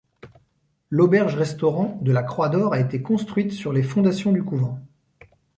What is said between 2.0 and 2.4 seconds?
De la